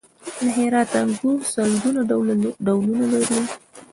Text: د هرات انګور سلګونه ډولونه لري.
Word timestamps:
د 0.39 0.41
هرات 0.57 0.91
انګور 1.01 1.39
سلګونه 1.53 2.01
ډولونه 2.65 3.05
لري. 3.13 3.41